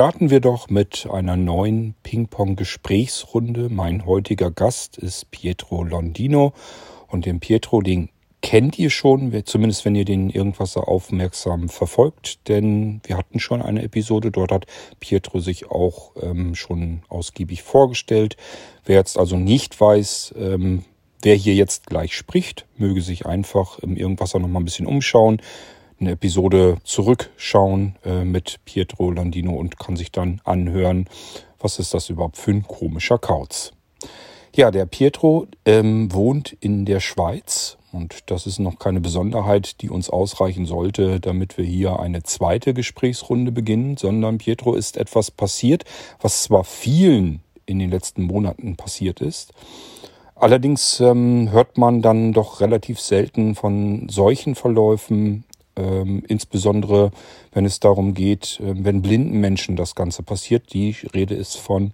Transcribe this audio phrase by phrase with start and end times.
[0.00, 3.68] starten wir doch mit einer neuen Ping-Pong-Gesprächsrunde.
[3.68, 6.54] Mein heutiger Gast ist Pietro Londino
[7.08, 8.08] und den Pietro, den
[8.40, 13.82] kennt ihr schon, zumindest wenn ihr den irgendwas aufmerksam verfolgt, denn wir hatten schon eine
[13.82, 14.64] Episode, dort hat
[15.00, 18.38] Pietro sich auch ähm, schon ausgiebig vorgestellt.
[18.86, 20.82] Wer jetzt also nicht weiß, ähm,
[21.20, 25.42] wer hier jetzt gleich spricht, möge sich einfach im Irgendwasser noch mal ein bisschen umschauen
[26.00, 31.08] eine Episode zurückschauen äh, mit Pietro Landino und kann sich dann anhören,
[31.58, 33.72] was ist das überhaupt für ein komischer Kauz.
[34.56, 39.90] Ja, der Pietro ähm, wohnt in der Schweiz und das ist noch keine Besonderheit, die
[39.90, 45.84] uns ausreichen sollte, damit wir hier eine zweite Gesprächsrunde beginnen, sondern Pietro ist etwas passiert,
[46.20, 49.52] was zwar vielen in den letzten Monaten passiert ist,
[50.40, 55.44] Allerdings ähm, hört man dann doch relativ selten von solchen Verläufen
[55.80, 57.10] ähm, insbesondere
[57.52, 60.72] wenn es darum geht, äh, wenn blinden Menschen das Ganze passiert.
[60.72, 61.92] Die Rede ist von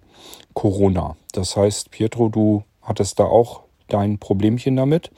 [0.53, 1.15] Corona.
[1.31, 5.11] Das heißt, Pietro, du hattest da auch dein Problemchen damit.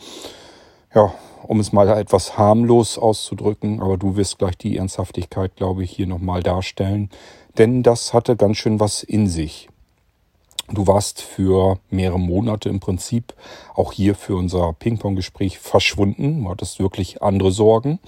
[0.93, 5.91] Ja, um es mal etwas harmlos auszudrücken, aber du wirst gleich die Ernsthaftigkeit, glaube ich,
[5.91, 7.09] hier nochmal darstellen.
[7.57, 9.69] Denn das hatte ganz schön was in sich.
[10.71, 13.33] Du warst für mehrere Monate im Prinzip
[13.73, 16.43] auch hier für unser Ping-Pong-Gespräch verschwunden.
[16.43, 17.99] Du hattest wirklich andere Sorgen.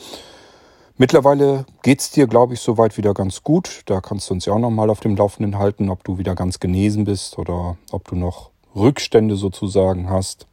[1.02, 3.81] Mittlerweile geht es dir, glaube ich, soweit wieder ganz gut.
[3.88, 6.59] Da kannst du uns ja auch nochmal auf dem Laufenden halten, ob du wieder ganz
[6.59, 10.45] genesen bist oder ob du noch Rückstände sozusagen hast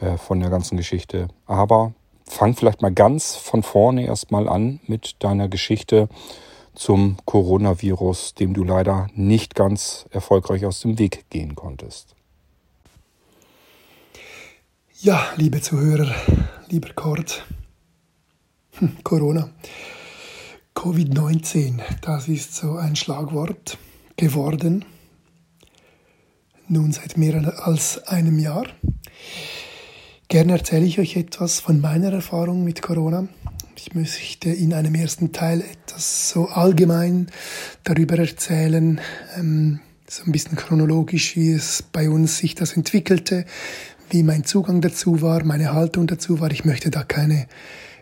[0.00, 1.28] äh, von der ganzen Geschichte.
[1.46, 1.92] Aber
[2.24, 6.08] fang vielleicht mal ganz von vorne erstmal an mit deiner Geschichte
[6.74, 12.16] zum Coronavirus, dem du leider nicht ganz erfolgreich aus dem Weg gehen konntest.
[15.00, 16.12] Ja, liebe Zuhörer,
[16.68, 17.44] lieber Kurt,
[19.04, 19.50] Corona.
[20.74, 23.78] Covid-19, das ist so ein Schlagwort
[24.16, 24.84] geworden.
[26.68, 28.66] Nun seit mehr als einem Jahr.
[30.28, 33.26] Gerne erzähle ich euch etwas von meiner Erfahrung mit Corona.
[33.76, 37.26] Ich möchte in einem ersten Teil etwas so allgemein
[37.82, 39.00] darüber erzählen,
[39.36, 43.46] ähm, so ein bisschen chronologisch, wie es bei uns sich das entwickelte,
[44.10, 46.50] wie mein Zugang dazu war, meine Haltung dazu war.
[46.50, 47.46] Ich möchte da keine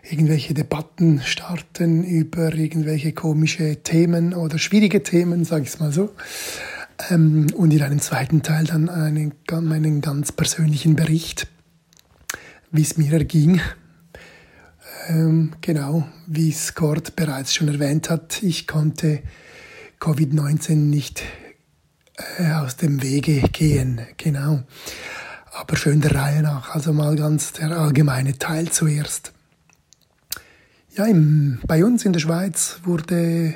[0.09, 6.09] irgendwelche Debatten starten über irgendwelche komische Themen oder schwierige Themen, sage ich es mal so.
[7.09, 11.47] Ähm, und in einem zweiten Teil dann einen, meinen ganz persönlichen Bericht,
[12.71, 13.61] wie es mir erging.
[15.07, 19.21] Ähm, genau, wie Scott bereits schon erwähnt hat, ich konnte
[19.99, 21.23] Covid-19 nicht
[22.37, 24.01] äh, aus dem Wege gehen.
[24.17, 24.63] Genau.
[25.53, 26.73] Aber schön der Reihe nach.
[26.75, 29.33] Also mal ganz der allgemeine Teil zuerst.
[30.95, 33.53] Ja, im, bei uns in der Schweiz wurde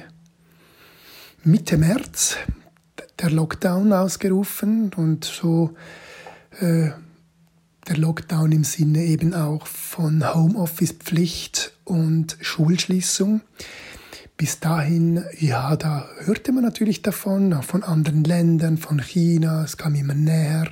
[1.43, 2.37] Mitte März
[3.19, 5.73] der Lockdown ausgerufen und so
[6.59, 6.91] äh,
[7.87, 13.41] der Lockdown im Sinne eben auch von Homeoffice-Pflicht und Schulschließung.
[14.37, 19.95] Bis dahin, ja, da hörte man natürlich davon, von anderen Ländern, von China, es kam
[19.95, 20.71] immer näher,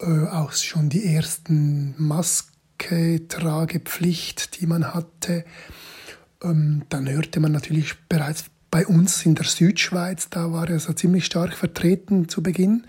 [0.00, 5.44] äh, auch schon die ersten Masken Tragepflicht, die man hatte.
[6.42, 10.92] Ähm, dann hörte man natürlich bereits bei uns in der Südschweiz, da war er so
[10.92, 12.84] ziemlich stark vertreten zu Beginn,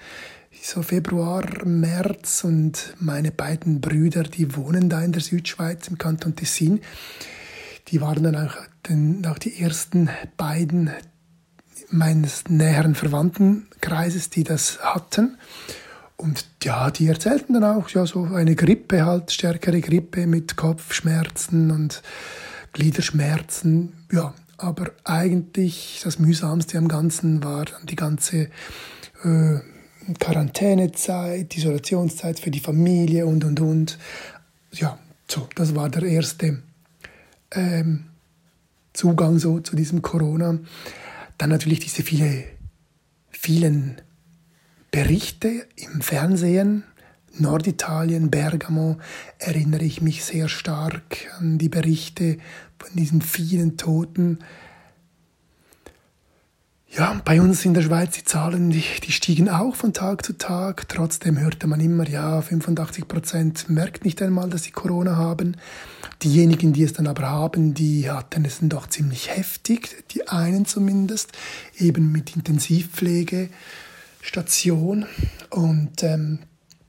[0.61, 6.35] so Februar, März und meine beiden Brüder, die wohnen da in der Südschweiz im Kanton
[6.35, 6.81] Tessin,
[7.87, 8.55] die waren dann auch,
[8.87, 10.91] den, auch die ersten beiden
[11.89, 15.37] meines näheren Verwandtenkreises, die das hatten.
[16.19, 21.71] Und ja, die erzählten dann auch, ja, so eine Grippe halt, stärkere Grippe mit Kopfschmerzen
[21.71, 22.03] und
[22.73, 23.93] Gliederschmerzen.
[24.11, 28.49] Ja, aber eigentlich das mühsamste am Ganzen war dann die ganze
[29.23, 29.59] äh,
[30.19, 33.97] Quarantänezeit, Isolationszeit für die Familie und und und.
[34.73, 36.61] Ja, so, das war der erste
[37.51, 38.07] ähm,
[38.91, 40.59] Zugang so zu diesem Corona.
[41.37, 42.43] Dann natürlich diese viele,
[43.29, 44.01] vielen
[44.91, 46.83] Berichte im Fernsehen,
[47.37, 48.97] Norditalien, Bergamo,
[49.37, 52.37] erinnere ich mich sehr stark an die Berichte
[52.79, 54.39] von diesen vielen Toten.
[56.91, 60.33] Ja, bei uns in der Schweiz, die Zahlen, die, die stiegen auch von Tag zu
[60.39, 60.89] Tag.
[60.89, 65.55] Trotzdem hörte man immer, ja, 85 Prozent merkt nicht einmal, dass sie Corona haben.
[66.23, 70.65] Diejenigen, die es dann aber haben, die hatten es dann doch ziemlich heftig, die einen
[70.65, 71.31] zumindest,
[71.77, 73.49] eben mit Intensivpflege.
[74.21, 75.05] Station
[75.49, 76.39] und ähm,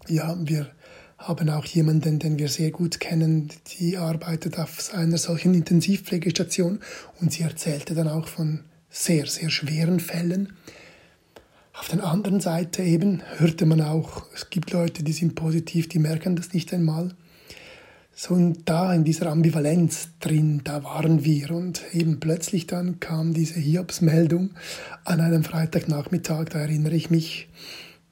[0.08, 0.70] ja, wir
[1.18, 6.80] haben auch jemanden, den wir sehr gut kennen, die arbeitet auf einer solchen Intensivpflegestation
[7.20, 10.54] und sie erzählte dann auch von sehr, sehr schweren Fällen.
[11.74, 15.98] Auf der anderen Seite eben hörte man auch, es gibt Leute, die sind positiv, die
[15.98, 17.14] merken das nicht einmal.
[18.22, 23.32] So und da in dieser Ambivalenz drin, da waren wir und eben plötzlich dann kam
[23.32, 24.50] diese Hiobsmeldung
[25.06, 27.48] an einem Freitagnachmittag, da erinnere ich mich,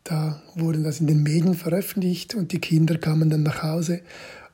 [0.04, 4.00] da wurde das in den Medien veröffentlicht und die Kinder kamen dann nach Hause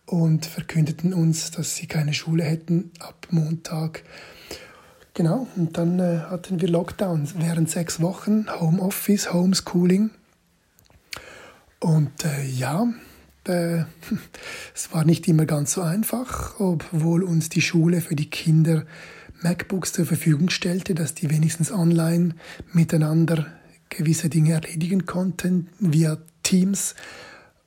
[0.07, 4.03] und verkündeten uns, dass sie keine Schule hätten ab Montag.
[5.15, 10.11] Genau, und dann äh, hatten wir Lockdowns während sechs Wochen, Homeoffice, Homeschooling.
[11.79, 12.89] Und äh, ja,
[13.49, 13.85] äh,
[14.75, 18.85] es war nicht immer ganz so einfach, obwohl uns die Schule für die Kinder
[19.43, 22.35] MacBooks zur Verfügung stellte, dass die wenigstens online
[22.73, 23.47] miteinander
[23.91, 26.95] gewisse Dinge erledigen konnten via Teams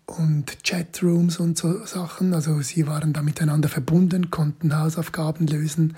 [0.08, 2.34] und Chatrooms und so Sachen.
[2.34, 5.96] Also sie waren da miteinander verbunden, konnten Hausaufgaben lösen,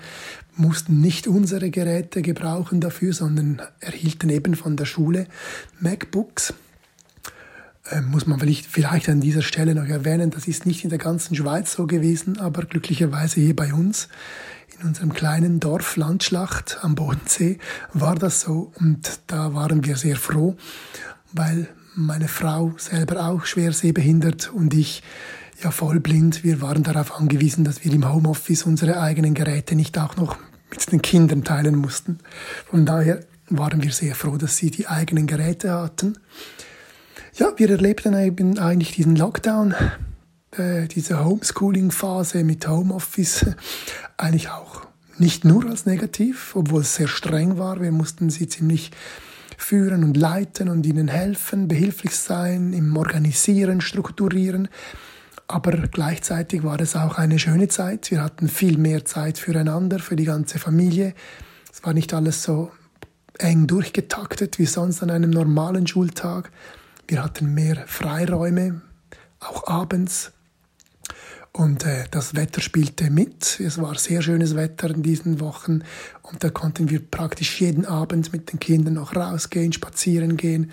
[0.56, 5.26] mussten nicht unsere Geräte gebrauchen dafür, sondern erhielten eben von der Schule
[5.78, 6.52] MacBooks.
[7.90, 11.34] Ähm, muss man vielleicht an dieser Stelle noch erwähnen, das ist nicht in der ganzen
[11.34, 14.08] Schweiz so gewesen, aber glücklicherweise hier bei uns
[14.78, 17.58] in unserem kleinen Dorf Landschlacht am Bodensee
[17.92, 20.56] war das so und da waren wir sehr froh,
[21.32, 25.02] weil meine Frau selber auch schwer sehbehindert und ich
[25.62, 26.44] ja vollblind.
[26.44, 30.36] Wir waren darauf angewiesen, dass wir im Homeoffice unsere eigenen Geräte nicht auch noch
[30.70, 32.18] mit den Kindern teilen mussten.
[32.70, 36.18] Von daher waren wir sehr froh, dass sie die eigenen Geräte hatten.
[37.34, 39.74] Ja, wir erlebten eben eigentlich diesen Lockdown,
[40.56, 43.46] äh, diese Homeschooling-Phase mit Homeoffice
[44.16, 44.86] eigentlich auch
[45.16, 47.80] nicht nur als negativ, obwohl es sehr streng war.
[47.80, 48.90] Wir mussten sie ziemlich
[49.56, 54.68] führen und leiten und ihnen helfen, behilflich sein, im Organisieren, Strukturieren.
[55.46, 58.10] Aber gleichzeitig war es auch eine schöne Zeit.
[58.10, 61.14] Wir hatten viel mehr Zeit füreinander, für die ganze Familie.
[61.72, 62.72] Es war nicht alles so
[63.38, 66.50] eng durchgetaktet wie sonst an einem normalen Schultag.
[67.10, 68.82] Wir hatten mehr Freiräume,
[69.40, 70.30] auch abends.
[71.50, 73.58] Und äh, das Wetter spielte mit.
[73.58, 75.82] Es war sehr schönes Wetter in diesen Wochen.
[76.22, 80.70] Und da konnten wir praktisch jeden Abend mit den Kindern noch rausgehen, spazieren gehen.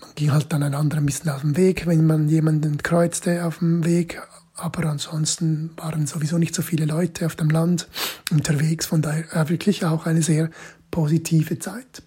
[0.00, 3.58] Man ging halt dann einander ein bisschen auf dem Weg, wenn man jemanden kreuzte auf
[3.58, 4.22] dem Weg.
[4.54, 7.88] Aber ansonsten waren sowieso nicht so viele Leute auf dem Land
[8.30, 8.86] unterwegs.
[8.86, 10.48] Von daher wirklich auch eine sehr
[10.90, 12.02] positive Zeit.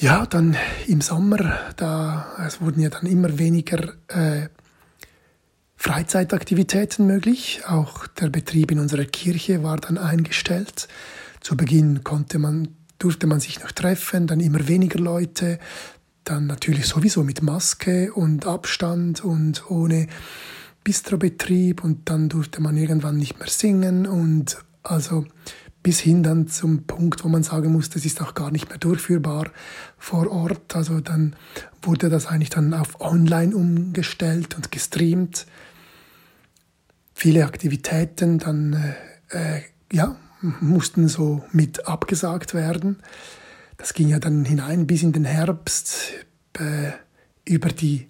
[0.00, 0.56] Ja, dann
[0.86, 4.48] im Sommer, da, es wurden ja dann immer weniger äh,
[5.74, 7.62] Freizeitaktivitäten möglich.
[7.66, 10.86] Auch der Betrieb in unserer Kirche war dann eingestellt.
[11.40, 15.58] Zu Beginn konnte man, durfte man sich noch treffen, dann immer weniger Leute,
[16.22, 20.06] dann natürlich sowieso mit Maske und Abstand und ohne
[20.84, 25.26] Bistrobetrieb und dann durfte man irgendwann nicht mehr singen und also
[25.88, 28.76] bis hin dann zum Punkt, wo man sagen muss, das ist auch gar nicht mehr
[28.76, 29.46] durchführbar
[29.96, 30.76] vor Ort.
[30.76, 31.34] Also dann
[31.80, 35.46] wurde das eigentlich dann auf Online umgestellt und gestreamt.
[37.14, 38.94] Viele Aktivitäten dann
[39.30, 40.16] äh, äh, ja,
[40.60, 42.98] mussten so mit abgesagt werden.
[43.78, 46.12] Das ging ja dann hinein bis in den Herbst
[46.58, 46.92] äh,
[47.50, 48.08] über die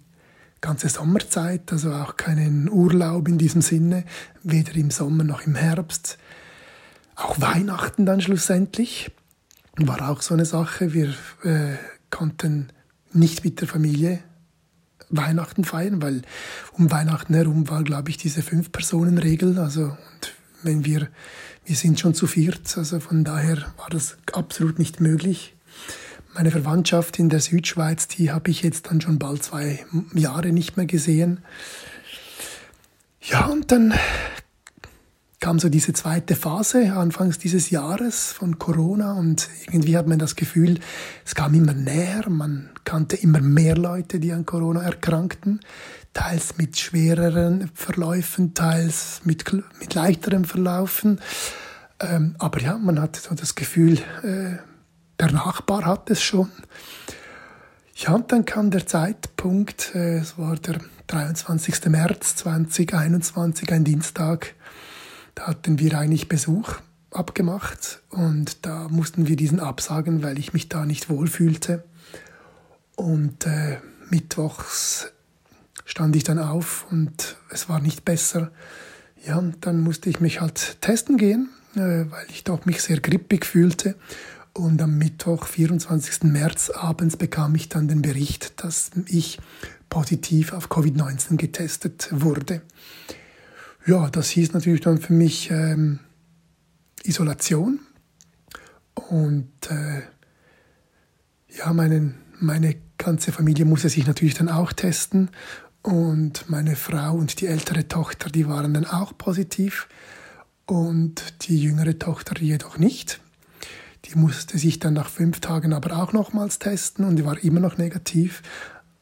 [0.61, 4.03] ganze Sommerzeit, also auch keinen Urlaub in diesem Sinne,
[4.43, 6.19] weder im Sommer noch im Herbst.
[7.19, 9.11] Auch Weihnachten dann schlussendlich
[9.77, 10.95] war auch so eine Sache.
[10.95, 11.09] Wir
[11.43, 11.75] äh,
[12.11, 12.69] konnten
[13.13, 14.21] nicht mit der Familie
[15.11, 16.23] Weihnachten feiern, weil
[16.73, 19.59] um Weihnachten herum war, glaube ich, diese Fünf-Personen-Regel.
[19.59, 21.09] Also, und wenn wir,
[21.65, 25.57] wir sind schon zu viert, also von daher war das absolut nicht möglich.
[26.35, 29.85] Meine Verwandtschaft in der Südschweiz, die habe ich jetzt dann schon bald zwei
[30.15, 31.41] Jahre nicht mehr gesehen.
[33.21, 33.93] Ja, und dann
[35.41, 40.35] kam so diese zweite Phase anfangs dieses Jahres von Corona und irgendwie hat man das
[40.35, 40.81] Gefühl,
[41.25, 45.61] es kam immer näher, man kannte immer mehr Leute, die an Corona erkrankten,
[46.13, 49.45] teils mit schwereren Verläufen, teils mit,
[49.79, 51.21] mit leichteren Verlaufen.
[52.01, 54.57] Ähm, aber ja, man hatte so das Gefühl, äh,
[55.21, 56.51] der Nachbar hat es schon.
[57.95, 60.79] Ja, und dann kam der Zeitpunkt, äh, es war der
[61.09, 61.87] 23.
[61.87, 64.55] März 2021, ein Dienstag,
[65.39, 66.75] da hatten wir eigentlich Besuch
[67.13, 71.85] abgemacht und da mussten wir diesen absagen, weil ich mich da nicht wohlfühlte.
[72.97, 73.79] Und äh,
[74.11, 75.13] mittwochs
[75.85, 78.51] stand ich dann auf und es war nicht besser.
[79.25, 82.99] Ja, und dann musste ich mich halt testen gehen, äh, weil ich doch mich sehr
[82.99, 83.95] grippig fühlte.
[84.55, 86.25] Und am Mittwoch, 24.
[86.25, 89.39] März abends, bekam ich dann den Bericht, dass ich
[89.89, 92.61] positiv auf Covid-19 getestet wurde
[93.89, 96.01] ja, das hieß natürlich dann für mich, ähm,
[97.05, 97.81] Isolation.
[99.09, 100.03] Und äh,
[101.57, 105.31] ja, meine, meine ganze Familie musste sich natürlich dann auch testen.
[105.81, 109.89] Und meine Frau und die ältere Tochter, die waren dann auch positiv.
[110.67, 113.21] Und die jüngere Tochter jedoch nicht.
[114.05, 117.61] Die musste sich dann nach fünf Tagen aber auch nochmals testen und die war immer
[117.61, 118.43] noch negativ.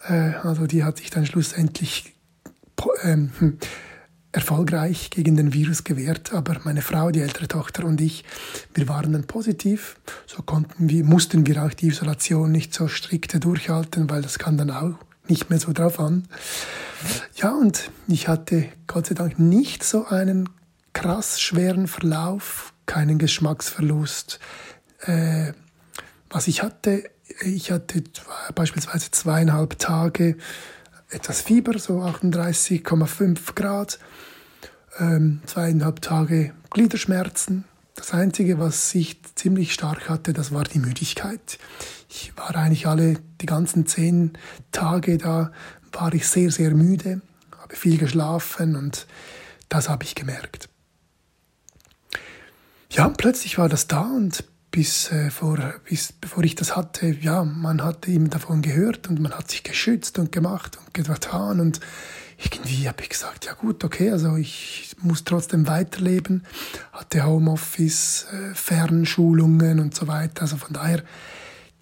[0.00, 2.14] Äh, also die hat sich dann schlussendlich
[3.02, 3.58] ähm, hm,
[4.36, 8.22] erfolgreich gegen den Virus gewehrt, aber meine Frau, die ältere Tochter und ich,
[8.74, 9.96] wir waren dann positiv.
[10.26, 14.58] So konnten wir, mussten wir auch die Isolation nicht so strikte durchhalten, weil das kann
[14.58, 14.94] dann auch
[15.26, 16.28] nicht mehr so drauf an.
[17.34, 20.50] Ja, und ich hatte Gott sei Dank nicht so einen
[20.92, 24.38] krass schweren Verlauf, keinen Geschmacksverlust.
[25.00, 25.54] Äh,
[26.28, 27.04] was ich hatte,
[27.40, 28.04] ich hatte
[28.54, 30.36] beispielsweise zweieinhalb Tage
[31.10, 33.98] etwas Fieber, so 38,5 Grad,
[34.98, 37.64] ähm, zweieinhalb Tage Gliederschmerzen.
[37.94, 41.58] Das Einzige, was ich ziemlich stark hatte, das war die Müdigkeit.
[42.08, 44.36] Ich war eigentlich alle, die ganzen zehn
[44.72, 45.52] Tage da,
[45.92, 47.22] war ich sehr, sehr müde,
[47.58, 49.06] habe viel geschlafen und
[49.68, 50.68] das habe ich gemerkt.
[52.90, 54.44] Ja, plötzlich war das da und
[54.76, 55.56] bis, äh, vor,
[55.88, 59.62] bis bevor ich das hatte, ja, man hatte eben davon gehört und man hat sich
[59.62, 61.80] geschützt und gemacht und getan und
[62.36, 66.44] irgendwie habe ich gesagt, ja gut, okay, also ich muss trotzdem weiterleben,
[66.92, 71.02] hatte Homeoffice, äh, Fernschulungen und so weiter, also von daher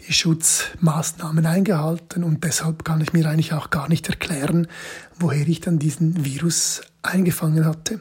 [0.06, 4.68] die Schutzmaßnahmen eingehalten und deshalb kann ich mir eigentlich auch gar nicht erklären,
[5.18, 8.00] woher ich dann diesen Virus eingefangen hatte.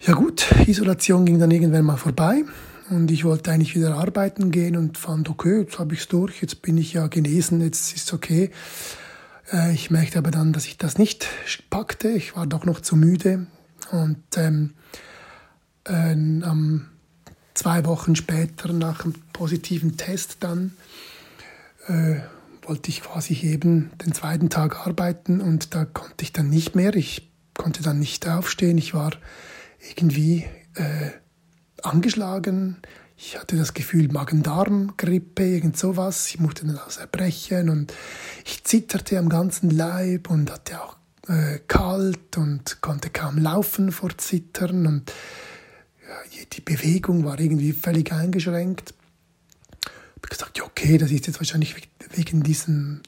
[0.00, 2.44] Ja gut, Isolation ging dann irgendwann mal vorbei.
[2.90, 6.42] Und ich wollte eigentlich wieder arbeiten gehen und fand, okay, jetzt habe ich es durch,
[6.42, 8.50] jetzt bin ich ja genesen, jetzt ist es okay.
[9.52, 11.28] Äh, ich merkte aber dann, dass ich das nicht
[11.70, 12.08] packte.
[12.08, 13.46] Ich war doch noch zu müde.
[13.92, 14.74] Und ähm,
[15.84, 16.16] äh,
[17.54, 20.72] zwei Wochen später, nach einem positiven Test, dann
[21.86, 22.16] äh,
[22.62, 26.94] wollte ich quasi eben den zweiten Tag arbeiten und da konnte ich dann nicht mehr.
[26.94, 28.78] Ich konnte dann nicht aufstehen.
[28.78, 29.12] Ich war
[29.96, 30.44] irgendwie
[30.74, 31.10] äh,
[31.84, 32.76] angeschlagen.
[33.16, 36.28] Ich hatte das Gefühl Magen-Darm-Grippe, irgend sowas.
[36.28, 37.92] Ich musste dann also erbrechen und
[38.44, 40.96] ich zitterte am ganzen Leib und hatte auch
[41.28, 45.12] äh, kalt und konnte kaum laufen vor Zittern und
[46.08, 48.94] ja, die Bewegung war irgendwie völlig eingeschränkt.
[49.82, 51.76] Ich habe gesagt, ja okay, das ist jetzt wahrscheinlich
[52.14, 53.02] wegen diesem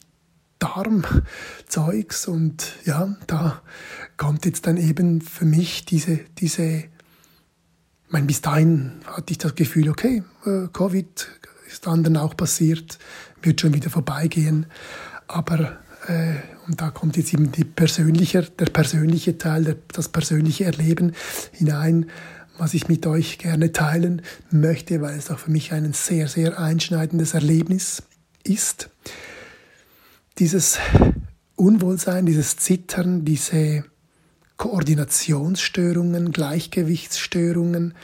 [0.58, 3.62] Darmzeugs und ja, da
[4.16, 6.84] kommt jetzt dann eben für mich diese, diese
[8.12, 11.28] meine, bis dahin hatte ich das Gefühl, okay, äh, Covid
[11.66, 12.98] ist anderen auch passiert,
[13.42, 14.66] wird schon wieder vorbeigehen.
[15.28, 16.34] Aber äh,
[16.66, 21.12] und da kommt jetzt eben die persönliche, der persönliche Teil, der, das persönliche Erleben
[21.52, 22.06] hinein,
[22.58, 26.58] was ich mit euch gerne teilen möchte, weil es auch für mich ein sehr, sehr
[26.60, 28.02] einschneidendes Erlebnis
[28.44, 28.90] ist.
[30.38, 30.78] Dieses
[31.56, 33.84] Unwohlsein, dieses Zittern, diese
[34.56, 37.94] Koordinationsstörungen, Gleichgewichtsstörungen,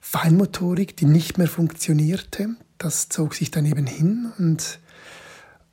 [0.00, 2.50] Feinmotorik, die nicht mehr funktionierte.
[2.78, 4.78] Das zog sich dann eben hin und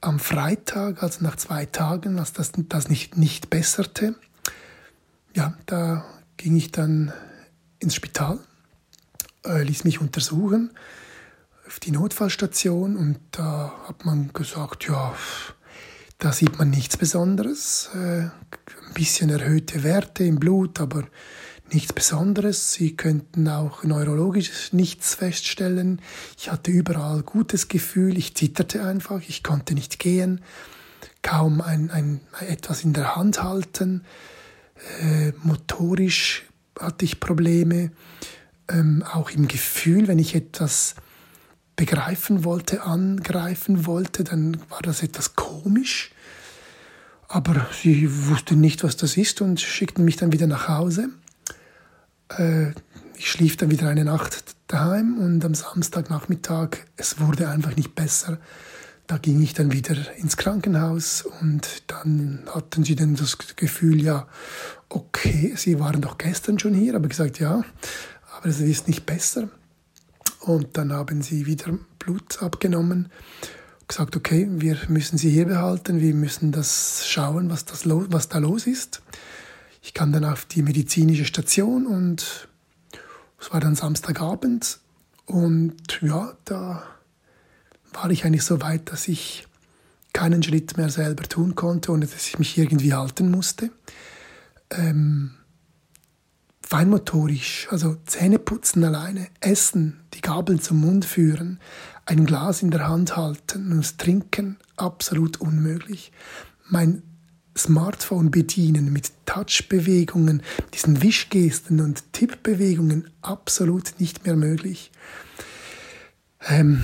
[0.01, 4.15] am Freitag, also nach zwei Tagen, als das, das nicht, nicht besserte,
[5.35, 6.05] ja, da
[6.37, 7.11] ging ich dann
[7.79, 8.39] ins Spital,
[9.45, 10.71] äh, ließ mich untersuchen
[11.67, 15.15] auf die Notfallstation und da hat man gesagt, ja,
[16.19, 18.31] da sieht man nichts Besonderes, äh, ein
[18.93, 21.03] bisschen erhöhte Werte im Blut, aber
[21.71, 22.73] nichts Besonderes.
[22.73, 26.01] Sie könnten auch neurologisch nichts feststellen.
[26.37, 30.41] Ich hatte überall gutes Gefühl, ich zitterte einfach, ich konnte nicht gehen,
[31.21, 34.03] kaum ein, ein, etwas in der Hand halten.
[35.01, 36.43] Äh, motorisch
[36.79, 37.91] hatte ich Probleme,
[38.69, 40.95] ähm, auch im Gefühl, wenn ich etwas
[41.75, 46.11] begreifen wollte, angreifen wollte, dann war das etwas komisch.
[47.27, 51.09] Aber sie wussten nicht, was das ist und schickten mich dann wieder nach Hause.
[52.29, 52.71] Äh,
[53.17, 58.37] ich schlief dann wieder eine Nacht daheim und am Samstagnachmittag, es wurde einfach nicht besser.
[59.07, 64.27] Da ging ich dann wieder ins Krankenhaus und dann hatten sie dann das Gefühl, ja,
[64.89, 67.63] okay, sie waren doch gestern schon hier, aber gesagt, ja,
[68.35, 69.49] aber es ist nicht besser.
[70.41, 73.09] Und dann haben sie wieder Blut abgenommen,
[73.87, 78.37] gesagt, okay, wir müssen sie hier behalten, wir müssen das schauen, was, das was da
[78.37, 79.01] los ist.
[79.81, 82.47] Ich kam dann auf die medizinische Station und
[83.39, 84.79] es war dann Samstagabend
[85.25, 86.83] und ja, da
[87.93, 89.47] war ich eigentlich so weit, dass ich
[90.13, 93.69] keinen Schritt mehr selber tun konnte, ohne dass ich mich irgendwie halten musste.
[94.71, 95.31] Ähm,
[96.67, 101.59] feinmotorisch, also Zähne putzen alleine, essen, die Gabel zum Mund führen,
[102.05, 106.11] ein Glas in der Hand halten und Trinken absolut unmöglich.
[106.67, 107.03] Mein
[107.57, 110.41] Smartphone bedienen mit Touchbewegungen,
[110.73, 114.91] diesen Wischgesten und Tippbewegungen absolut nicht mehr möglich.
[116.47, 116.83] Ähm,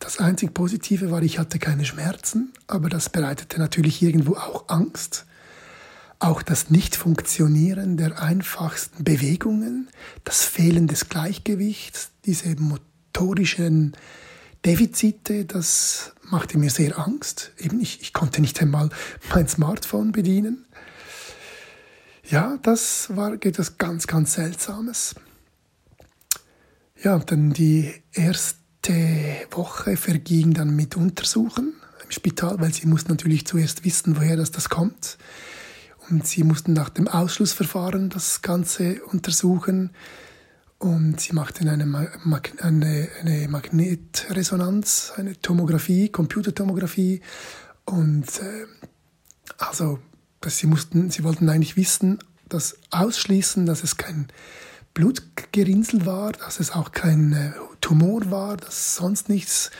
[0.00, 5.26] das einzig Positive war, ich hatte keine Schmerzen, aber das bereitete natürlich irgendwo auch Angst.
[6.18, 9.88] Auch das Nicht-Funktionieren der einfachsten Bewegungen,
[10.24, 13.96] das Fehlen des Gleichgewichts, diese motorischen
[14.64, 17.52] Defizite, das machte mir sehr Angst.
[17.58, 18.88] Eben ich, ich konnte nicht einmal
[19.34, 20.64] mein Smartphone bedienen.
[22.30, 25.14] Ja, das war etwas ganz, ganz Seltsames.
[27.02, 28.56] Ja, dann die erste
[29.50, 34.50] Woche verging dann mit Untersuchen im Spital, weil sie mussten natürlich zuerst wissen, woher das,
[34.50, 35.18] das kommt.
[36.10, 39.90] Und sie mussten nach dem Ausschlussverfahren das Ganze untersuchen.
[40.78, 42.10] Und sie machten eine,
[42.60, 47.22] eine, eine Magnetresonanz, eine Tomographie, Computertomographie.
[47.84, 48.66] Und äh,
[49.58, 49.98] also,
[50.40, 52.18] dass sie mussten, sie wollten eigentlich wissen,
[52.48, 54.28] dass ausschließen, dass es kein
[54.92, 59.70] Blutgerinnsel war, dass es auch kein äh, Tumor war, dass sonst nichts.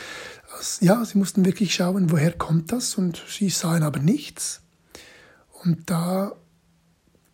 [0.57, 4.64] Also, ja, sie mussten wirklich schauen, woher kommt das und sie sahen aber nichts.
[5.65, 6.33] Und da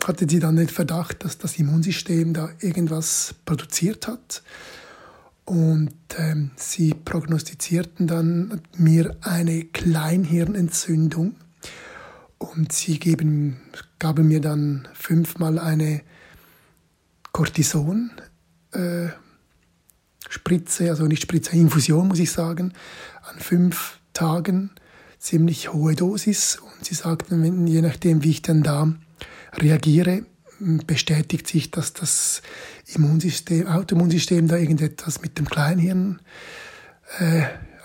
[0.05, 4.43] hatte sie dann den Verdacht, dass das Immunsystem da irgendwas produziert hat.
[5.45, 11.35] Und ähm, sie prognostizierten dann mir eine Kleinhirnentzündung.
[12.39, 13.61] Und sie geben,
[13.99, 16.03] gaben mir dann fünfmal eine
[17.33, 18.13] Cortison.
[18.73, 19.09] Äh,
[20.81, 22.73] also nicht Spritze, Infusion muss ich sagen,
[23.23, 24.71] an fünf Tagen
[25.19, 26.61] ziemlich hohe Dosis.
[26.81, 28.91] Und sie sagten, wenn, je nachdem, wie ich dann da
[29.59, 30.23] reagiere,
[30.87, 32.41] bestätigt sich, dass das
[32.87, 36.21] Immunsystem, Autoimmunsystem da irgendetwas mit dem Kleinhirn
[37.19, 37.43] äh,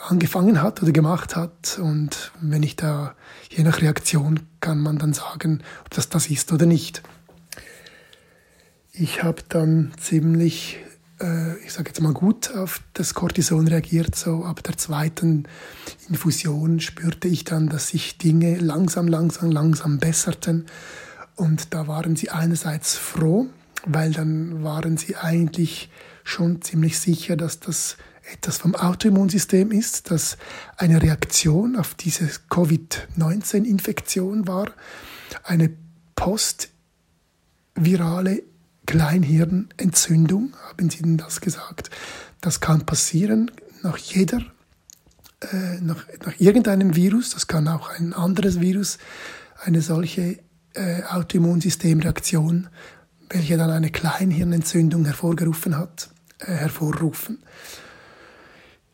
[0.07, 1.77] angefangen hat oder gemacht hat.
[1.77, 3.15] Und wenn ich da,
[3.49, 7.01] je nach Reaktion, kann man dann sagen, ob das das ist oder nicht.
[8.93, 10.77] Ich habe dann ziemlich,
[11.65, 14.15] ich sage jetzt mal gut, auf das Cortison reagiert.
[14.15, 15.47] So ab der zweiten
[16.09, 20.65] Infusion spürte ich dann, dass sich Dinge langsam, langsam, langsam besserten
[21.35, 23.47] und da waren sie einerseits froh,
[23.85, 25.89] weil dann waren sie eigentlich
[26.23, 27.97] schon ziemlich sicher, dass das
[28.31, 30.37] etwas vom Autoimmunsystem ist, dass
[30.77, 34.71] eine Reaktion auf diese Covid-19-Infektion war,
[35.43, 35.69] eine
[36.15, 38.41] postvirale
[38.85, 41.89] Kleinhirnentzündung, haben sie denn das gesagt.
[42.41, 44.41] Das kann passieren nach jeder,
[45.41, 48.97] äh, nach, nach irgendeinem Virus, das kann auch ein anderes Virus,
[49.63, 50.39] eine solche
[50.73, 52.67] äh, Autoimmunsystemreaktion,
[53.29, 57.39] welche dann eine Kleinhirnentzündung hervorgerufen hat, äh, hervorrufen.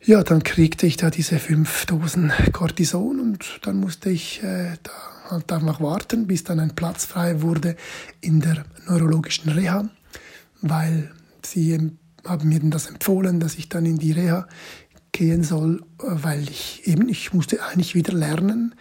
[0.04, 4.90] Ja, dann kriegte ich da diese fünf Dosen Cortison und dann musste ich äh, da
[5.32, 7.76] halt einfach warten, bis dann ein Platz frei wurde
[8.20, 9.88] in der neurologischen Reha,
[10.60, 11.10] weil
[11.44, 11.92] sie
[12.24, 14.46] haben mir das empfohlen, dass ich dann in die Reha
[15.10, 18.74] gehen soll, weil ich eben, ich musste eigentlich wieder lernen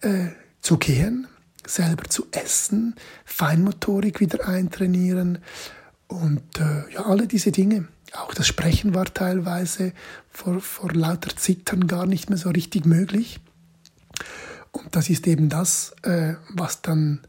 [0.00, 0.28] äh,
[0.60, 1.26] zu gehen,
[1.66, 5.38] selber zu essen, Feinmotorik wieder eintrainieren
[6.06, 7.88] und äh, ja, alle diese Dinge.
[8.12, 9.92] Auch das Sprechen war teilweise
[10.30, 13.40] vor, vor lauter Zittern gar nicht mehr so richtig möglich.
[14.74, 17.20] Und das ist eben das, äh, was dann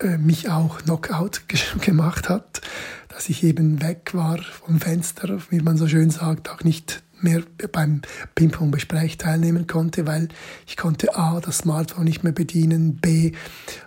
[0.00, 1.42] äh, mich auch Knockout
[1.80, 2.60] gemacht hat,
[3.08, 7.42] dass ich eben weg war vom Fenster, wie man so schön sagt, auch nicht mehr
[7.72, 8.02] beim
[8.34, 10.28] Ping-Pong-Gespräch teilnehmen konnte, weil
[10.66, 13.32] ich konnte A, das Smartphone nicht mehr bedienen, B,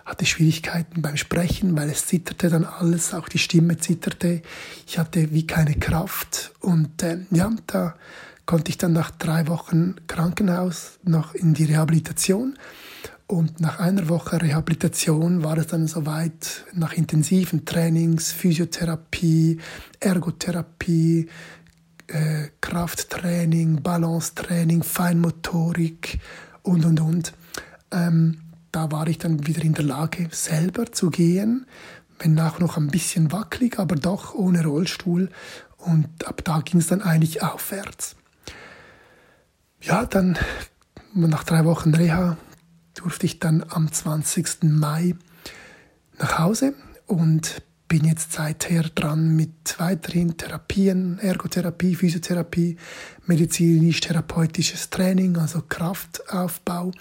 [0.04, 4.42] hatte Schwierigkeiten beim Sprechen, weil es zitterte dann alles, auch die Stimme zitterte.
[4.86, 7.94] Ich hatte wie keine Kraft und äh, ja, da
[8.46, 12.58] konnte ich dann nach drei Wochen Krankenhaus noch in die Rehabilitation.
[13.26, 19.58] Und nach einer Woche Rehabilitation war es dann soweit, nach intensiven Trainings, Physiotherapie,
[20.00, 21.28] Ergotherapie,
[22.08, 26.20] äh, Krafttraining, Balancetraining, Feinmotorik
[26.62, 27.32] und, und, und.
[27.90, 28.38] Ähm,
[28.70, 31.66] da war ich dann wieder in der Lage, selber zu gehen,
[32.18, 35.30] wenn auch noch ein bisschen wackelig, aber doch ohne Rollstuhl.
[35.78, 38.16] Und ab da ging es dann eigentlich aufwärts.
[39.82, 40.38] Ja, dann
[41.12, 42.36] nach drei Wochen Reha
[42.94, 44.62] durfte ich dann am 20.
[44.62, 45.16] Mai
[46.20, 46.74] nach Hause
[47.06, 52.76] und bin jetzt seither dran mit weiteren Therapien, Ergotherapie, Physiotherapie,
[53.26, 56.92] medizinisch-therapeutisches Training, also Kraftaufbau,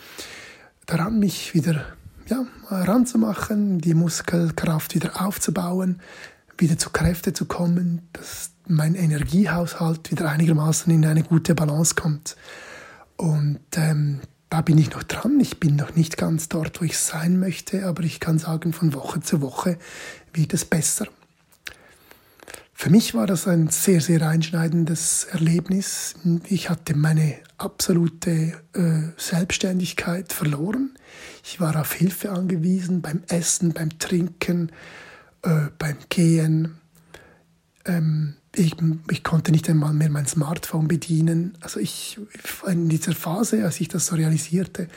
[0.87, 1.85] daran mich wieder
[2.27, 6.01] ja, ranzumachen, die Muskelkraft wieder aufzubauen,
[6.57, 12.35] wieder zu Kräfte zu kommen, dass mein Energiehaushalt wieder einigermaßen in eine gute Balance kommt.
[13.21, 15.39] Und ähm, da bin ich noch dran.
[15.39, 18.95] Ich bin noch nicht ganz dort, wo ich sein möchte, aber ich kann sagen, von
[18.95, 19.77] Woche zu Woche
[20.33, 21.05] wird es besser.
[22.73, 26.15] Für mich war das ein sehr, sehr einschneidendes Erlebnis.
[26.49, 30.97] Ich hatte meine absolute äh, Selbstständigkeit verloren.
[31.43, 34.71] Ich war auf Hilfe angewiesen beim Essen, beim Trinken,
[35.43, 36.79] äh, beim Gehen.
[37.85, 38.75] Ähm, ich,
[39.09, 41.57] ich, konnte nicht einmal mehr mein Smartphone bedienen.
[41.61, 42.19] Also ich,
[42.67, 44.87] in dieser Phase, als ich das so realisierte,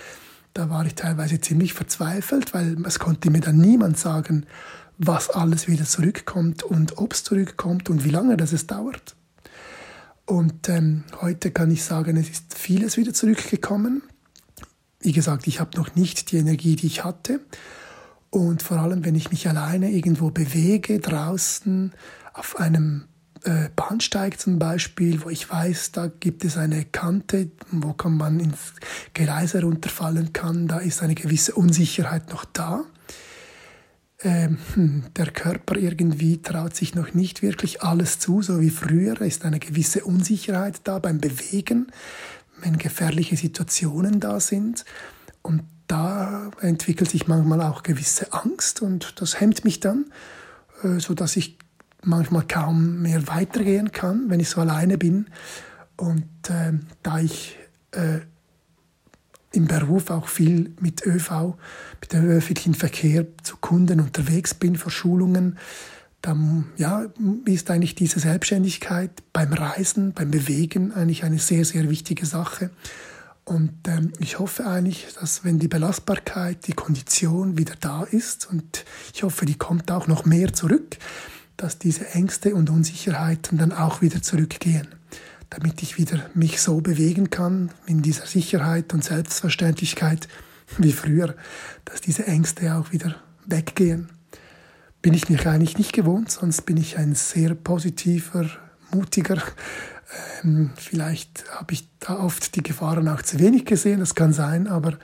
[0.55, 4.47] da war ich teilweise ziemlich verzweifelt, weil es konnte mir dann niemand sagen,
[4.99, 9.17] was alles wieder zurückkommt und ob es zurückkommt und wie lange das es dauert.
[10.27, 14.03] Und ähm, heute kann ich sagen, es ist vieles wieder zurückgekommen.
[15.01, 17.41] Wie gesagt, ich habe noch nicht die Energie, die ich hatte.
[18.31, 21.93] Und vor allem, wenn ich mich alleine irgendwo bewege, draußen
[22.33, 23.05] auf einem
[23.45, 28.41] äh, Bahnsteig zum Beispiel, wo ich weiß, da gibt es eine Kante, wo kann man
[28.41, 28.75] ins
[29.13, 32.85] Gleis herunterfallen kann, da ist eine gewisse Unsicherheit noch da
[34.25, 39.21] ähm, hm, der Körper irgendwie traut sich noch nicht wirklich alles zu, so wie früher.
[39.21, 41.89] Ist eine gewisse Unsicherheit da beim Bewegen,
[42.61, 44.85] wenn gefährliche Situationen da sind.
[45.43, 50.07] Und da entwickelt sich manchmal auch gewisse Angst und das hemmt mich dann,
[50.83, 51.59] äh, so dass ich
[52.05, 55.27] manchmal kaum mehr weitergehen kann, wenn ich so alleine bin.
[55.97, 57.57] Und äh, da ich
[57.93, 58.21] äh,
[59.53, 61.55] im Beruf auch viel mit ÖV,
[62.01, 65.59] mit dem öffentlichen Verkehr zu Kunden unterwegs bin, für Schulungen,
[66.21, 67.05] dann ja,
[67.45, 72.71] ist eigentlich diese Selbstständigkeit beim Reisen, beim Bewegen eigentlich eine sehr, sehr wichtige Sache.
[73.45, 78.87] Und ähm, ich hoffe eigentlich, dass wenn die Belastbarkeit, die Kondition wieder da ist, und
[79.13, 80.97] ich hoffe, die kommt auch noch mehr zurück,
[81.57, 84.89] dass diese Ängste und Unsicherheiten dann auch wieder zurückgehen
[85.55, 90.29] damit ich wieder mich so bewegen kann, in dieser Sicherheit und Selbstverständlichkeit
[90.79, 91.35] wie früher,
[91.85, 93.15] dass diese Ängste auch wieder
[93.47, 94.09] weggehen.
[95.03, 98.49] Bin ich mich eigentlich nicht gewohnt, sonst bin ich ein sehr positiver,
[98.91, 99.41] mutiger.
[100.43, 104.67] Ähm, vielleicht habe ich da oft die Gefahren auch zu wenig gesehen, das kann sein,
[104.67, 104.99] aber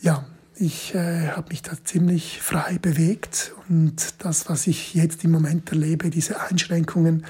[0.00, 0.24] ja,
[0.56, 5.70] ich äh, habe mich da ziemlich frei bewegt und das, was ich jetzt im Moment
[5.70, 7.26] erlebe, diese Einschränkungen,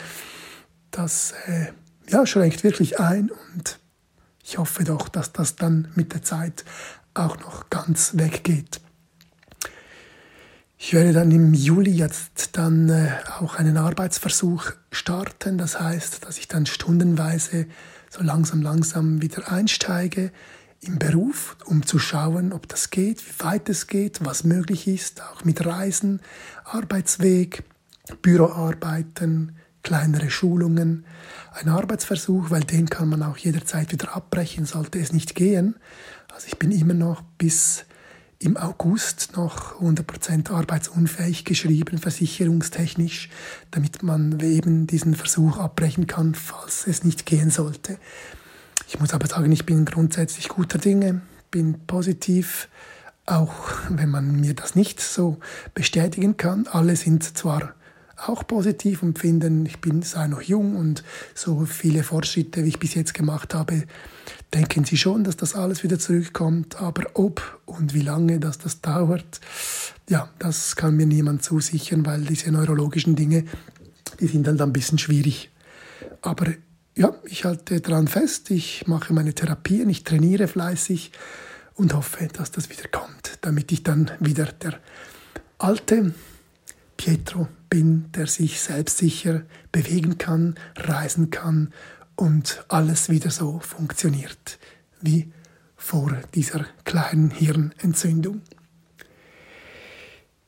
[0.91, 1.69] das äh,
[2.09, 3.79] ja, schränkt wirklich ein und
[4.43, 6.65] ich hoffe doch, dass das dann mit der Zeit
[7.15, 8.81] auch noch ganz weggeht.
[10.77, 13.11] Ich werde dann im Juli jetzt dann äh,
[13.41, 15.57] auch einen Arbeitsversuch starten.
[15.57, 17.67] Das heißt, dass ich dann stundenweise
[18.11, 20.31] so langsam, langsam wieder einsteige
[20.87, 25.23] im Beruf, um zu schauen, ob das geht, wie weit es geht, was möglich ist,
[25.23, 26.21] auch mit Reisen,
[26.65, 27.65] Arbeitsweg,
[28.23, 31.05] Büroarbeiten, kleinere Schulungen,
[31.53, 35.77] ein Arbeitsversuch, weil den kann man auch jederzeit wieder abbrechen, sollte es nicht gehen.
[36.33, 37.85] Also ich bin immer noch bis
[38.39, 43.31] im August noch 100% arbeitsunfähig geschrieben, versicherungstechnisch,
[43.71, 47.99] damit man eben diesen Versuch abbrechen kann, falls es nicht gehen sollte.
[48.89, 52.69] Ich muss aber sagen, ich bin grundsätzlich guter Dinge, bin positiv,
[53.27, 53.55] auch
[53.89, 55.39] wenn man mir das nicht so
[55.75, 56.67] bestätigen kann.
[56.67, 57.75] Alle sind zwar
[58.17, 61.03] auch positiv und finden, ich bin sei noch jung und
[61.35, 63.85] so viele Fortschritte, wie ich bis jetzt gemacht habe,
[64.53, 66.81] denken sie schon, dass das alles wieder zurückkommt.
[66.81, 69.41] Aber ob und wie lange das, das dauert,
[70.09, 73.45] ja, das kann mir niemand zusichern, weil diese neurologischen Dinge,
[74.21, 75.51] die sind dann, dann ein bisschen schwierig.
[76.23, 76.47] Aber
[76.97, 81.13] ja, ich halte daran fest, ich mache meine Therapien, ich trainiere fleißig
[81.75, 84.79] und hoffe, dass das wieder kommt, damit ich dann wieder der
[85.59, 86.15] alte
[86.97, 91.73] Pietro bin, der sich selbstsicher bewegen kann, reisen kann
[92.15, 94.59] und alles wieder so funktioniert
[95.01, 95.33] wie
[95.77, 98.41] vor dieser kleinen Hirnentzündung.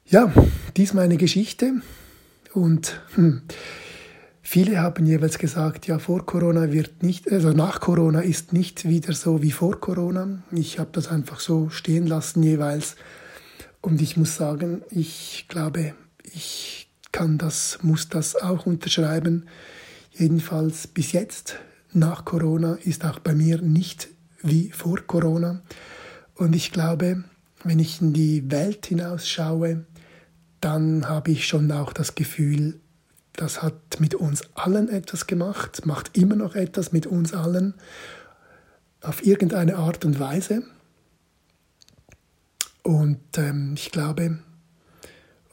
[0.07, 0.33] Ja,
[0.77, 1.83] dies meine Geschichte
[2.55, 3.43] und hm,
[4.47, 9.13] viele haben jeweils gesagt, ja, vor Corona wird nicht, also nach Corona ist nicht wieder
[9.13, 10.43] so wie vor Corona.
[10.53, 12.95] Ich habe das einfach so stehen lassen jeweils
[13.83, 19.47] und ich muss sagen, ich glaube, ich kann das, muss das auch unterschreiben.
[20.13, 21.59] Jedenfalls bis jetzt,
[21.93, 24.09] nach Corona, ist auch bei mir nicht
[24.43, 25.63] wie vor Corona.
[26.35, 27.25] Und ich glaube,
[27.65, 29.87] wenn ich in die Welt hinausschaue,
[30.61, 32.81] dann habe ich schon auch das Gefühl,
[33.37, 37.75] das hat mit uns allen etwas gemacht, macht immer noch etwas mit uns allen,
[39.03, 40.63] auf irgendeine Art und Weise.
[42.83, 44.39] Und ähm, ich glaube,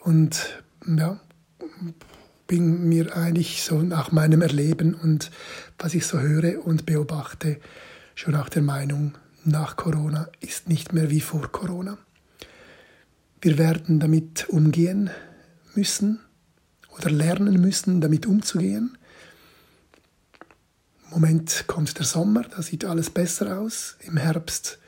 [0.01, 1.19] und ja,
[2.47, 5.31] bin mir eigentlich so nach meinem Erleben und
[5.79, 7.59] was ich so höre und beobachte,
[8.15, 11.97] schon auch der Meinung, nach Corona ist nicht mehr wie vor Corona.
[13.41, 15.09] Wir werden damit umgehen
[15.75, 16.19] müssen
[16.97, 18.97] oder lernen müssen, damit umzugehen.
[21.05, 23.97] Im Moment kommt der Sommer, da sieht alles besser aus.
[24.01, 24.79] Im Herbst,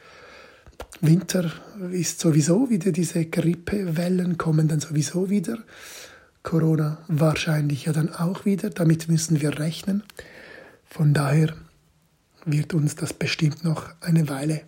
[1.01, 1.51] Winter
[1.91, 5.57] ist sowieso wieder diese Grippewellen kommen dann sowieso wieder.
[6.43, 8.69] Corona wahrscheinlich ja dann auch wieder.
[8.69, 10.03] Damit müssen wir rechnen.
[10.85, 11.53] Von daher
[12.45, 14.61] wird uns das bestimmt noch eine Weile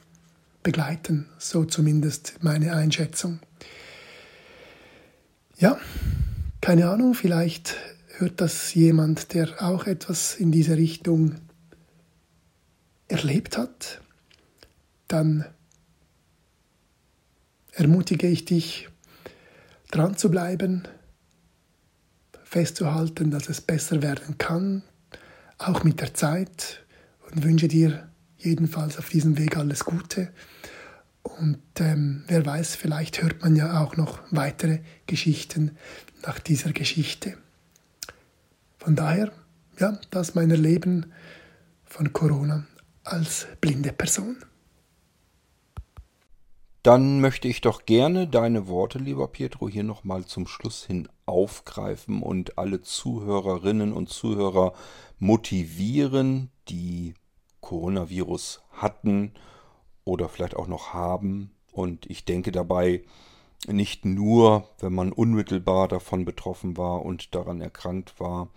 [0.63, 1.27] begleiten.
[1.37, 3.39] So zumindest meine Einschätzung.
[5.57, 5.79] Ja,
[6.61, 7.75] keine Ahnung, vielleicht
[8.17, 11.35] hört das jemand, der auch etwas in diese Richtung
[13.07, 14.01] erlebt hat.
[15.07, 15.45] Dann
[17.71, 18.89] ermutige ich dich,
[19.91, 20.83] dran zu bleiben,
[22.43, 24.83] festzuhalten, dass es besser werden kann,
[25.57, 26.85] auch mit der Zeit
[27.29, 30.31] und wünsche dir jedenfalls auf diesem Weg alles Gute.
[31.27, 35.77] Und ähm, wer weiß, vielleicht hört man ja auch noch weitere Geschichten
[36.25, 37.37] nach dieser Geschichte.
[38.77, 39.31] Von daher,
[39.79, 41.11] ja, das mein Erleben
[41.85, 42.65] von Corona
[43.03, 44.37] als blinde Person.
[46.83, 52.23] Dann möchte ich doch gerne deine Worte, lieber Pietro, hier nochmal zum Schluss hin aufgreifen
[52.23, 54.73] und alle Zuhörerinnen und Zuhörer
[55.19, 57.13] motivieren, die
[57.59, 59.33] Coronavirus hatten
[60.07, 61.51] oder vielleicht auch noch haben.
[61.71, 63.03] Und ich denke dabei
[63.67, 68.49] nicht nur, wenn man unmittelbar davon betroffen war und daran erkrankt war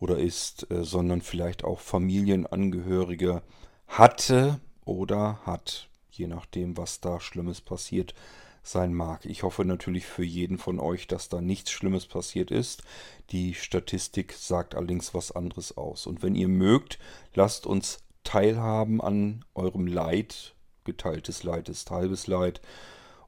[0.00, 3.42] oder ist, äh, sondern vielleicht auch Familienangehörige
[3.86, 8.14] hatte oder hat je nachdem, was da Schlimmes passiert
[8.62, 9.24] sein mag.
[9.26, 12.82] Ich hoffe natürlich für jeden von euch, dass da nichts Schlimmes passiert ist.
[13.30, 16.06] Die Statistik sagt allerdings was anderes aus.
[16.06, 16.98] Und wenn ihr mögt,
[17.34, 20.55] lasst uns teilhaben an eurem Leid.
[20.86, 22.62] Geteiltes Leid ist halbes Leid.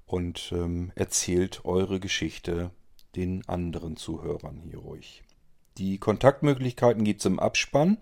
[0.07, 2.71] Und ähm, erzählt eure Geschichte
[3.15, 5.23] den anderen Zuhörern hier ruhig.
[5.77, 7.99] Die Kontaktmöglichkeiten gibt es im Abspann.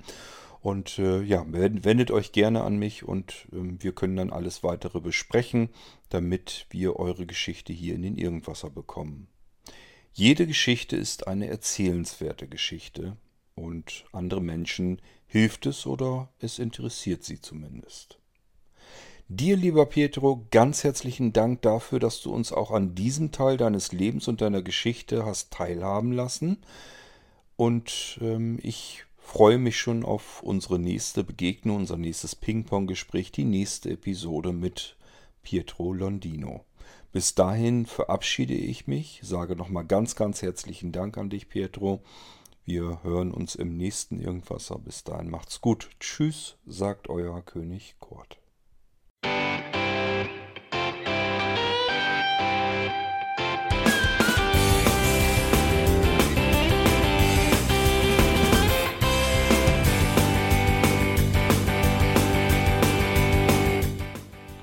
[0.61, 5.01] Und äh, ja, wendet euch gerne an mich und äh, wir können dann alles weitere
[5.01, 5.69] besprechen,
[6.09, 9.29] damit wir eure Geschichte hier in den Irgendwasser bekommen.
[10.13, 13.17] Jede Geschichte ist eine erzählenswerte Geschichte
[13.55, 18.19] und andere Menschen hilft es oder es interessiert sie zumindest.
[19.29, 23.91] Dir, lieber Pietro, ganz herzlichen Dank dafür, dass du uns auch an diesem Teil deines
[23.91, 26.59] Lebens und deiner Geschichte hast teilhaben lassen.
[27.57, 33.91] Und ähm, ich freue mich schon auf unsere nächste Begegnung, unser nächstes Ping-Pong-Gespräch, die nächste
[33.91, 34.95] Episode mit
[35.43, 36.65] Pietro Londino.
[37.11, 42.01] Bis dahin verabschiede ich mich, sage nochmal ganz, ganz herzlichen Dank an dich, Pietro.
[42.65, 44.79] Wir hören uns im nächsten Irgendwasser.
[44.79, 45.91] Bis dahin macht's gut.
[45.99, 48.39] Tschüss, sagt euer König Kurt.